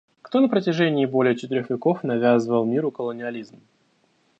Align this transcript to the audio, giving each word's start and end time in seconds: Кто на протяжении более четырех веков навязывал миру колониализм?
Кто 0.23 0.39
на 0.39 0.47
протяжении 0.49 1.05
более 1.05 1.35
четырех 1.35 1.69
веков 1.69 2.03
навязывал 2.03 2.65
миру 2.65 2.89
колониализм? 2.89 3.61